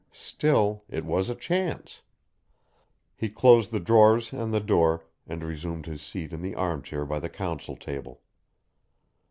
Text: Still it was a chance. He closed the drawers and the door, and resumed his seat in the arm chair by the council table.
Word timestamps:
Still 0.13 0.83
it 0.89 1.05
was 1.05 1.29
a 1.29 1.35
chance. 1.35 2.01
He 3.15 3.29
closed 3.29 3.71
the 3.71 3.79
drawers 3.79 4.33
and 4.33 4.51
the 4.51 4.59
door, 4.59 5.05
and 5.27 5.43
resumed 5.43 5.85
his 5.85 6.01
seat 6.01 6.33
in 6.33 6.41
the 6.41 6.55
arm 6.55 6.81
chair 6.81 7.05
by 7.05 7.19
the 7.19 7.29
council 7.29 7.75
table. 7.75 8.19